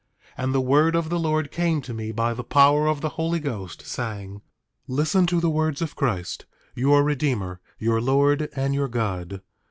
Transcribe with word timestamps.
And 0.35 0.51
the 0.51 0.61
word 0.61 0.95
of 0.95 1.09
the 1.09 1.19
Lord 1.19 1.51
came 1.51 1.79
to 1.83 1.93
me 1.93 2.11
by 2.11 2.33
the 2.33 2.43
power 2.43 2.87
of 2.87 3.01
the 3.01 3.09
Holy 3.19 3.39
Ghost, 3.39 3.85
saying: 3.85 4.37
8:8 4.39 4.41
Listen 4.87 5.27
to 5.27 5.39
the 5.39 5.49
words 5.51 5.79
of 5.79 5.95
Christ, 5.95 6.47
your 6.73 7.03
Redeemer, 7.03 7.61
your 7.77 8.01
Lord 8.01 8.49
and 8.55 8.73
your 8.73 8.87
God. 8.87 9.43